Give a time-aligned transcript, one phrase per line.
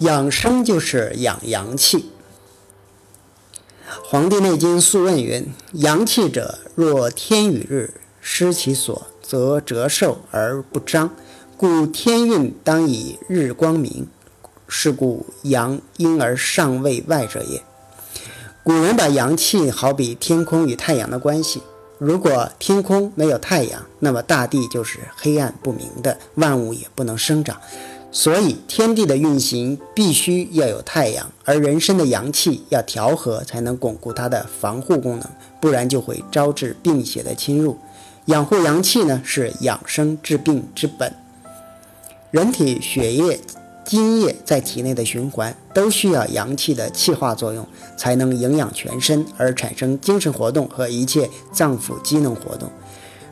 [0.00, 1.98] 养生就是养阳气。
[4.04, 11.10] 《黄帝内经·素问》云：“阳气者，若天与日，失其所，则折寿而不彰。
[11.56, 14.06] 故天运当以日光明。
[14.68, 17.62] 是故阳因而尚未外者也。”
[18.62, 21.62] 古人把阳气好比天空与太阳的关系。
[21.98, 27.58] 如果天空没有太阳，那么大地就是黑暗不明的，万物也不能生长。
[28.10, 35.28] 所以，天地的运行必须要有太阳，而人身的阳气要调和，才能巩固它的防护功能，
[35.60, 37.76] 不然就会招致病邪的侵入。
[38.26, 41.14] 养护阳气呢，是养生治病之本。
[42.30, 43.40] 人体血液。
[43.88, 47.64] 津液在体内的循环都需要阳气的气化作用，
[47.96, 52.68] 才能营养全身而产生精神活动和一切脏腑机能活动。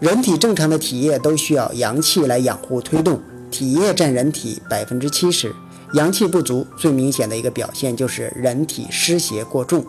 [0.00, 5.54] 人体正常的体液都需要阳气来养护推动，体液占人体百分之七十。
[5.94, 9.84] 阳气不足，最明显的一个表现就是人体湿邪过重。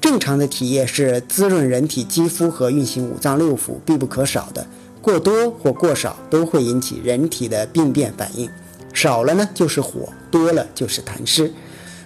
[0.00, 4.66] 正常的体液是滋润人体肌肤和运行五脏六腑必不可少的，
[5.00, 8.48] 过多或过少都会引起人体的病变反应。
[8.92, 11.52] 少了呢就是火，多了就是痰湿。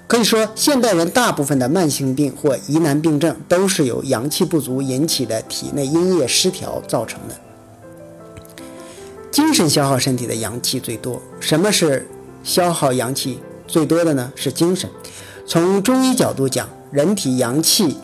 [0.07, 7.35] 可以说，现代人大部分的慢性病或疑难病症都是由阳气不足引起的体内阴液失调造成的。
[9.37, 11.21] 精神消耗身体的阳气最多。
[11.41, 12.09] 什么是
[12.43, 14.33] 消耗阳气最多的呢？
[14.35, 14.89] 是精神。
[15.47, 17.99] 从中医角度讲，人体阳气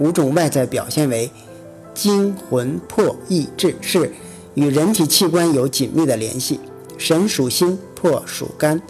[0.00, 1.30] 五种外在表现为
[1.94, 4.12] 精、魂、魄、意、志，是
[4.54, 6.58] 与人体器官有紧密的联系。
[6.98, 7.78] 神属心。
[7.94, 8.82] 魄属肝，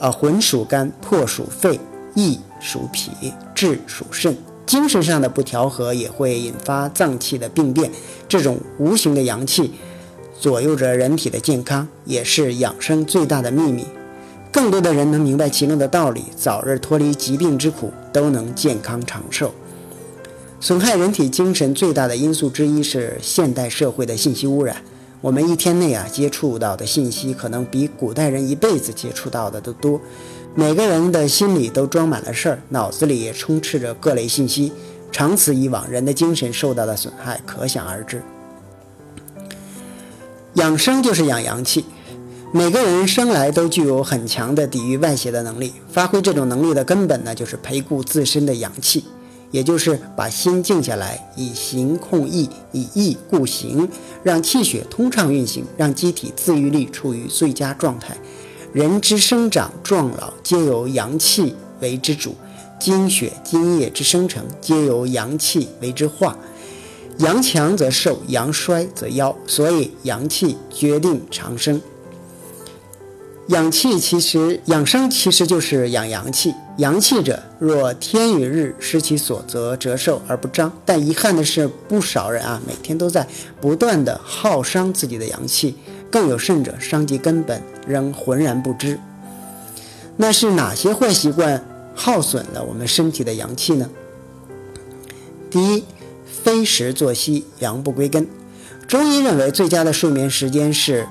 [0.00, 1.78] 啊，魂属肝，魄属肺，
[2.14, 4.36] 意属脾，志属肾。
[4.66, 7.90] 精神上的不调和也会引发脏器的病变。
[8.28, 9.72] 这种无形的阳气
[10.40, 13.84] 左右着人体的健康，也是养生最大的秘密。
[14.50, 19.52] 更多的人能明白其中的道理，早日脱离疾病之苦，都能健康长寿。
[20.58, 24.76] 损害人体精神最大的因素之一是现代社会的信息污染。
[25.20, 30.00] 我们一天内啊接触到的信息，可能比古代人一辈子接触到的都多。
[30.54, 34.72] 每个人的心里都装满了事儿，脑子里也充斥着各类信息。
[35.12, 38.22] 长此以往，人的精神受到的损害可想而知。
[40.60, 41.86] 养生就是养阳气。
[42.52, 49.02] 每个人生来都具有很强的抵御外邪的能力，发挥这种能力的根本呢，就是培固自身的阳气。
[49.50, 53.88] 也就是把心静下来，以形控意，以意固形，
[54.22, 58.14] 让气血通畅运行，让机体自愈力处于最佳状态。
[58.74, 62.32] 人之生长壮老，皆由阳气为之主；
[62.78, 66.36] 精血津液之生成，皆由阳气为之化。
[67.20, 69.34] 阳强则寿，阳衰则夭。
[69.46, 71.80] 所以，阳气决定长生。
[73.48, 76.54] 养气其实养生其实就是养阳气。
[76.78, 80.72] 阳气者，若天与日失其所，则折寿而不彰。
[80.86, 83.26] 但遗憾的是，不少人啊，每天都在
[83.60, 85.76] 不断的耗伤自己的阳气，
[86.10, 88.98] 更有甚者，伤及根本，仍浑然不知。
[90.16, 91.62] 那是哪些坏习惯
[91.94, 93.90] 耗损了我们身体的阳气呢？
[95.50, 95.84] 第一，
[96.42, 98.28] 非时作息，阳不归根。
[98.86, 101.06] 中医认为，最佳的睡眠时间是。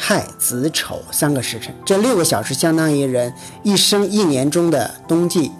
[0.00, 5.50] 亥子丑三个时辰，这六个小时相当于人一生一年中的冬季。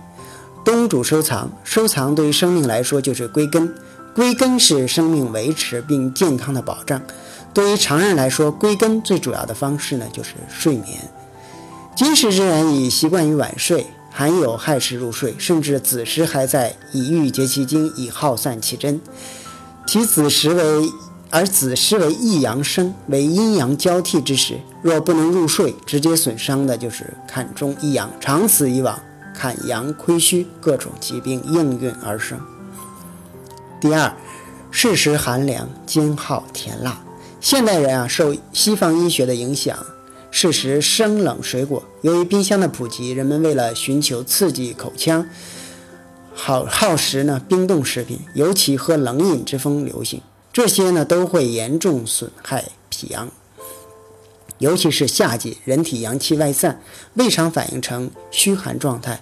[0.65, 3.75] 冬主收藏，收藏对于生命来说就是归根，
[4.15, 7.03] 归根是生命维持并健康的保障。
[7.53, 10.99] 对于常人来说，归根最主要的方式呢就是睡眠。
[11.95, 13.87] 今时之人已习惯于晚睡，
[14.19, 19.01] 含有亥时入睡，甚至子时还在以郁结其精，以耗散其真。
[19.87, 20.91] 其子时为。
[21.31, 28.11] 而子时为一阳生，为阴阳交替之时，若不能入睡，直接损伤的就是坎中一阳。
[28.19, 28.99] 长此以往，
[29.35, 32.41] 坎阳亏虚，各种疾病应运而生。
[33.81, 34.17] 第二，
[34.73, 36.99] 适时寒凉，兼好甜辣。
[37.43, 39.79] 现代人啊，受西方医学的影响，
[40.31, 41.83] 适时生冷水果。
[42.03, 45.29] 由于冰箱的普及，人们为了寻求刺激口腔，
[46.35, 50.21] 好好食呢冰冻食品，尤其喝冷饮之风流行。
[50.53, 53.31] 这些呢都会严重损害脾阳，
[54.59, 56.81] 尤其是夏季，人体阳气外散，
[57.15, 59.21] 胃肠反应成虚寒状态，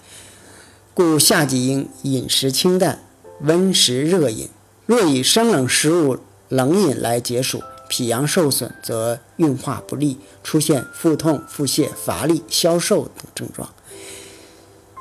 [0.94, 3.02] 故夏季应饮食清淡，
[3.40, 4.48] 温食热饮。
[4.86, 6.18] 若以生冷食物、
[6.48, 13.68] 冷饮来解暑，脾阳受损，则运化不利，出现腹痛、腹泻、乏力、消瘦等症状。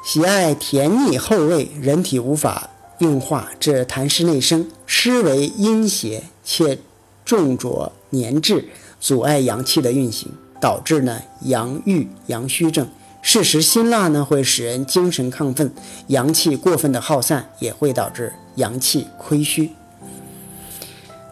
[0.03, 2.69] 喜爱甜腻厚味，人体无法。
[2.99, 6.79] 运化致痰湿内生，湿为阴邪，且
[7.25, 8.69] 重浊粘滞，
[9.01, 12.87] 阻碍阳气的运行，导致呢阳郁阳虚症，
[13.21, 15.67] 适时辛辣呢，会使人精神亢奋；
[16.07, 19.71] 阳气过分的耗散，也会导致阳气亏虚。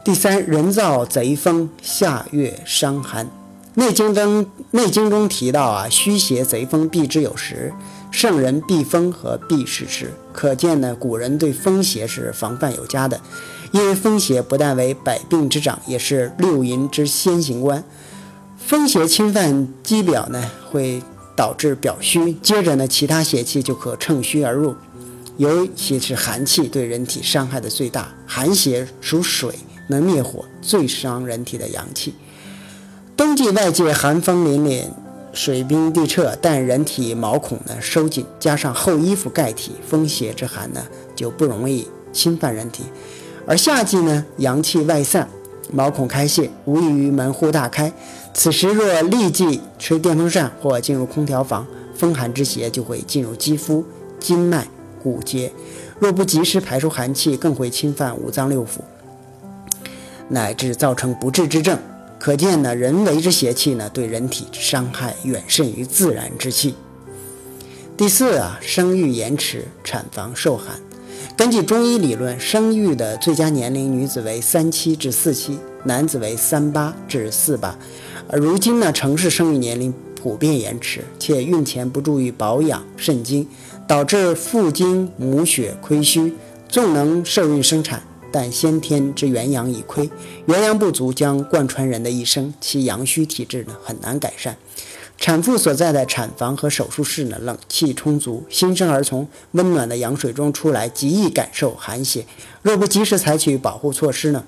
[0.04, 3.32] 第三，人造贼风，夏月伤寒。
[3.76, 7.72] 内经中，内经中提到啊，虚邪贼风避之有时，
[8.12, 10.12] 圣人避风和避世时。
[10.34, 13.22] 可见呢，古人对风邪是防范有加的。
[13.72, 17.82] 因为风邪不但为百病之长，也是六淫之先行官。
[18.58, 21.02] 风邪侵犯肌表呢，会
[21.34, 24.76] 导致表虚，接着呢，其他邪气就可乘虚而入。
[25.38, 29.56] 尤其是寒气对人体伤害的最大，寒邪属水。
[29.88, 32.14] 能灭火，最伤人体的阳气。
[33.16, 34.86] 冬季外界寒风凛凛，
[35.34, 40.82] 水冰地彻，但人体毛孔呢收紧，加上厚衣服盖体，风邪之寒呢
[41.16, 42.84] 就不容易侵犯人体。
[43.46, 45.28] 而夏季呢，阳气外散，
[45.72, 47.92] 毛孔开泄，无异于门户大开。
[48.34, 53.84] 此时若立即吹电风扇或进入空调房，风寒之邪就会进入肌肤、
[54.20, 54.68] 筋脉、
[55.04, 55.52] 骨节。
[56.00, 58.80] 若不及时排出寒气，更会侵犯五脏六腑。
[60.30, 61.78] 乃至造成不治之症，
[62.20, 66.76] 可见呢，人为之邪气呢，对人体伤害远甚于自然之气。
[67.96, 70.80] 第四啊，生育延迟，产房受寒。
[71.38, 77.78] 根据中医理论，生育的最佳年龄，女子为三七至四七，男子为三八至四八。
[78.28, 83.48] 而如今呢，城市生育年龄普遍延迟，且孕前不注意保养肾精，
[83.88, 86.34] 导致父精母血亏虚，
[86.68, 88.02] 纵能受孕生产。
[88.34, 90.10] 但先天之元阳已亏，
[90.48, 94.58] 元阳不足将贯穿人的一生，其阳虚体质呢很难改善。
[95.20, 102.26] 产妇所在的产房和手术室呢，冷气充足，新生儿从温暖的羊水中出来，极易感受寒邪。
[102.64, 104.44] 若不及时采取保护措施呢，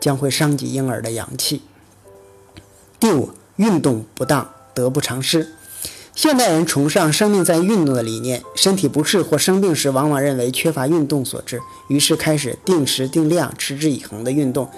[0.00, 1.60] 将会伤及婴儿的阳气。
[2.98, 5.52] 第五，运动不当，得不偿失。
[6.18, 14.68] 现代人崇尚生命在运动的理念，身体不适或生病时，往往认为缺乏运动所致，于是开始定时定量、持之以恒的运动。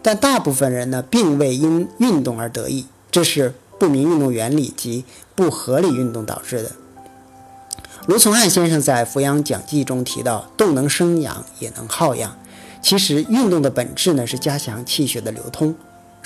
[0.00, 5.04] 但大部分人呢，并未因运动而得益，这是不明运动原理及
[5.34, 6.72] 不合理运动导致的。
[8.06, 12.38] 卢从汉先生在《扶阳讲记》中提到：“动能生阳，也能耗阳。”
[12.80, 15.74] 其实，运动的本质呢，是加强气血的流通。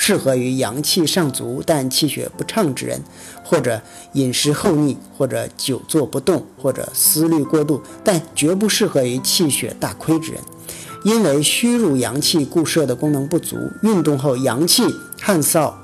[0.02, 3.02] 适合于阳气尚足但气血不畅之人，
[3.44, 3.82] 或者
[4.14, 10.40] 饮食厚腻，或者久坐不动，或者思虑过度，但绝不适合于气血大亏之人。
[11.04, 14.84] 因为虚入阳气固摄的功能不足，运动后阳气
[15.20, 15.74] 汗燥、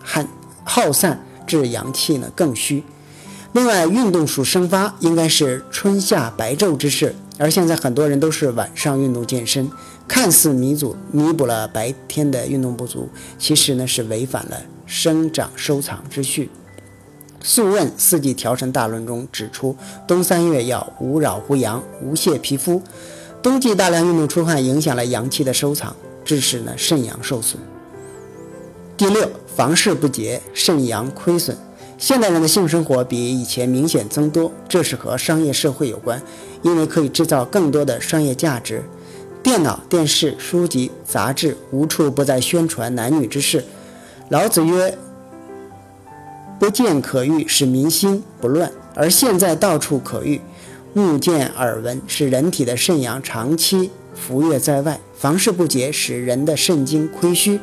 [0.00, 0.28] 汗
[0.62, 2.84] 耗散，致阳气呢更虚。
[3.52, 9.68] 另外，运动属生发，应该是春夏白昼之事，而现在很多人都是晚上运动健身。
[10.08, 13.08] 看似弥足弥补了白天的运动不足，
[13.38, 16.50] 其实呢是违反了生长收藏之序。
[17.48, 19.76] 《素问·四季调神大论》中指出，
[20.06, 22.82] 冬三月要无扰乎阳，无泄皮肤。
[23.42, 25.94] 冬季大量运动出汗，影响了阳气的收藏，
[26.24, 27.60] 致使呢肾阳受损。
[28.96, 31.56] 第六，房事不洁，肾阳亏损。
[31.98, 36.20] 现代人的性生活比以前明显增多，这是和商业社会有关，
[36.62, 38.82] 因为可以制造更多的商业价值。
[39.46, 43.64] 电脑、电视、书籍、杂志无处不在宣传男女之事。
[44.28, 44.98] 老子曰
[46.58, 50.40] ：“不见可欲，使民心不乱。”而现在到处可欲，
[50.92, 57.60] 目见耳闻，使人体的肾阳长期浮跃在外，房事不洁，使人的肾精亏虚。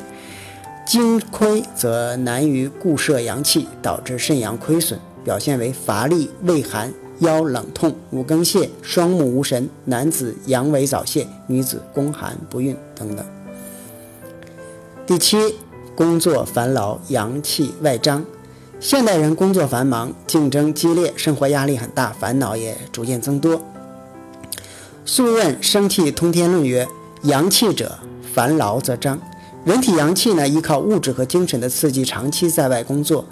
[0.85, 6.93] 精亏则难于固摄阳气，导致肾阳亏损，表现为乏力、畏寒。
[7.23, 13.25] 腰冷痛、五更泻、双目无神，男子阳痿早泄，女子宫寒不孕等等。
[15.07, 15.55] 第七，
[15.95, 18.23] 工作烦劳，阳气外张。
[18.79, 23.55] 现代人工作繁忙，竞争激烈，生活压力很大，烦恼也逐渐增多。
[25.05, 26.85] 《素问·生气通天论》曰
[27.23, 27.97] ：“阳气者，
[28.33, 29.17] 烦劳则张。”
[29.63, 33.23] 人体阳气呢，依靠物质和精神的刺激，长期在外工作。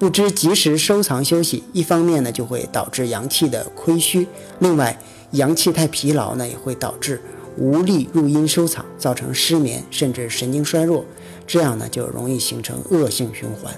[0.00, 4.24] 不知及时收藏休息，一方面呢就会导致阳气的亏虚；
[4.58, 4.98] 另外，
[5.32, 7.20] 阳气太疲劳呢也会导致
[7.58, 11.04] 无力入阴收藏，造成失眠甚至神经衰弱，
[11.46, 13.74] 这样呢就容易形成恶性循环。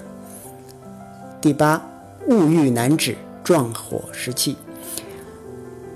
[1.41, 1.85] 第八，
[2.29, 4.55] 物欲难止，壮火食气。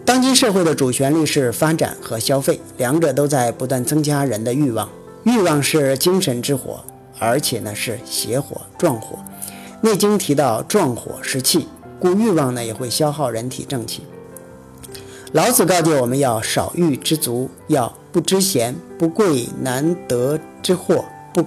[0.04, 4.90] 当今社会的主旋律是发展和消费，两者都在不断增加人的欲望。
[5.24, 6.84] 欲望是精神之火，
[7.18, 9.16] 而且呢是邪火、壮火。
[9.88, 11.66] 《内经》提到壮火食气，
[11.98, 14.02] 故欲望呢也会消耗人体正气。
[15.32, 21.46] 老子告诫我们要少欲知足，要不知闲，不贵难得之货，不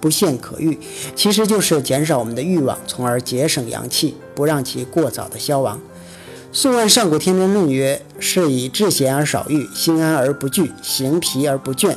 [0.00, 0.78] 不限可欲，
[1.16, 5.80] 其实就是减少我们的欲望，从而节省阳气，不让其过早的消亡。
[6.52, 11.96] 素问上古天真论曰：“是以志闲而少欲，心安而不惧，行疲而不倦，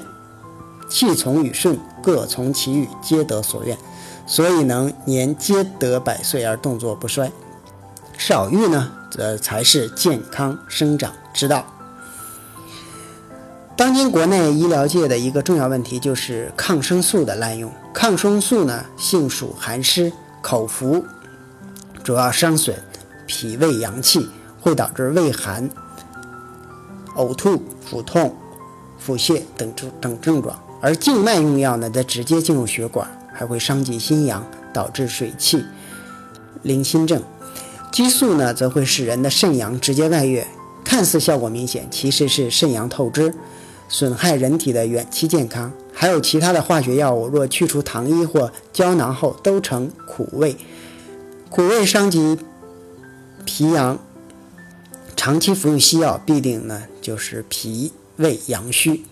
[0.89, 3.77] 气从与顺，各从其欲，皆得所愿。
[4.29, 7.31] 所以能年皆得百岁而动作不衰。
[8.15, 11.65] 少欲呢，则才是健康生长之道。”
[13.75, 17.71] 当今国内医疗界的一个重要问题就是抗生素的滥用。
[17.91, 21.03] 抗生素呢，性属寒湿，口服
[22.03, 22.77] 主要伤损
[23.25, 24.29] 脾胃阳气，
[24.62, 25.67] 会导致胃寒、
[27.15, 28.36] 呕吐、腹痛、
[29.00, 30.59] 腹泻等症等症状。
[30.81, 33.09] 而静脉用药呢，则直接进入血管，
[33.39, 35.63] 还会伤及心阳，导致水气、
[36.63, 37.24] 淋心症。
[37.89, 40.46] 激素呢，则会使人的肾阳直接外越，
[40.84, 43.34] 看似效果明显，其实是肾阳透支。
[43.88, 50.58] 损害人体的远期健康，还有其他的化学药物，若去除糖衣或胶囊后，都呈苦味，
[51.50, 52.38] 苦味伤及
[53.46, 53.98] 脾阳，
[55.15, 59.05] 长期服用西药，必定呢就是脾胃阳虚。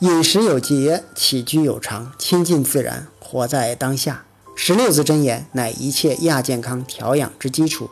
[0.00, 4.24] 饮食有节，起居有常，亲近自然，活在当下。
[4.56, 7.90] 十六字真言，乃一切亚健康调养之基础。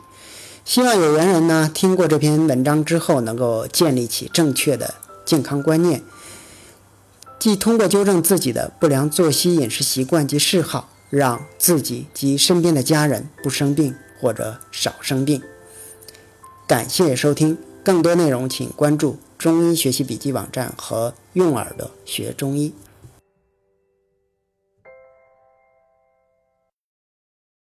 [0.65, 6.01] 希望有缘人呢，听过这篇文章之后，能够建立起正确的健康观念，
[7.37, 15.43] 既通过纠正自己的不良作息、饮食习惯及嗜好，让自己及身边的家人不生病或者少生病。
[16.65, 22.73] 感谢收听，更多内容请关注中医学习笔记网站和用耳朵学中医。